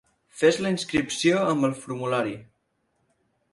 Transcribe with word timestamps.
Fes 0.37 0.55
la 0.65 0.71
inscripció 0.75 1.43
amb 1.51 1.69
el 1.71 1.77
formulari. 1.83 2.35